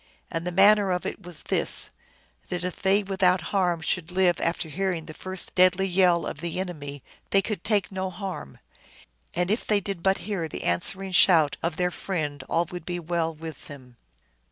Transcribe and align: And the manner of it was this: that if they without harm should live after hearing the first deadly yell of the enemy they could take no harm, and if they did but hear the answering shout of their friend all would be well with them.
And 0.31 0.47
the 0.47 0.51
manner 0.51 0.89
of 0.89 1.05
it 1.05 1.21
was 1.21 1.43
this: 1.43 1.91
that 2.47 2.63
if 2.63 2.81
they 2.81 3.03
without 3.03 3.39
harm 3.53 3.81
should 3.81 4.11
live 4.11 4.41
after 4.41 4.67
hearing 4.67 5.05
the 5.05 5.13
first 5.13 5.53
deadly 5.53 5.85
yell 5.85 6.25
of 6.25 6.39
the 6.41 6.59
enemy 6.59 7.03
they 7.29 7.43
could 7.43 7.63
take 7.63 7.91
no 7.91 8.09
harm, 8.09 8.57
and 9.35 9.51
if 9.51 9.63
they 9.63 9.79
did 9.79 10.01
but 10.01 10.17
hear 10.25 10.47
the 10.47 10.63
answering 10.63 11.11
shout 11.11 11.55
of 11.61 11.75
their 11.77 11.91
friend 11.91 12.43
all 12.49 12.65
would 12.71 12.83
be 12.83 12.99
well 12.99 13.31
with 13.31 13.67
them. 13.67 13.95